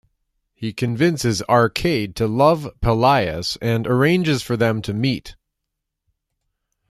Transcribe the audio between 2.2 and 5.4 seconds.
love Pellias and arranges for them to meet.